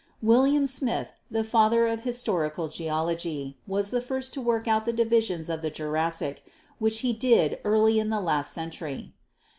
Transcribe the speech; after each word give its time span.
William 0.23 0.65
Smith, 0.65 1.13
the 1.29 1.43
father 1.43 1.85
of 1.85 2.01
Historical 2.01 2.67
Geology, 2.67 3.59
was 3.67 3.91
the 3.91 4.01
first 4.01 4.33
to 4.33 4.41
work 4.41 4.67
out 4.67 4.85
the 4.85 4.91
divisions 4.91 5.47
of 5.47 5.61
the 5.61 5.69
Jurassic, 5.69 6.43
which 6.79 7.01
he 7.01 7.13
did 7.13 7.59
early 7.63 7.99
in 7.99 8.09
the 8.09 8.19
last 8.19 8.51
century. 8.51 9.13